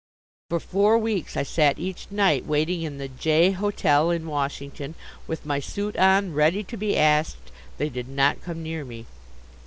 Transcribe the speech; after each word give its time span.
For 0.49 0.59
four 0.59 0.97
weeks 0.97 1.37
I 1.37 1.43
sat 1.43 1.77
each 1.77 2.09
night 2.09 2.47
waiting 2.47 2.81
in 2.81 2.97
the 2.97 3.07
J. 3.07 3.51
hotel 3.51 4.09
in 4.09 4.25
Washington 4.25 4.95
with 5.27 5.45
my 5.45 5.59
suit 5.59 5.95
on 5.95 6.33
ready 6.33 6.63
to 6.63 6.75
be 6.75 6.97
asked. 6.97 7.51
They 7.77 7.89
did 7.89 8.09
not 8.09 8.41
come 8.41 8.63
near 8.63 8.83
me. 8.83 9.05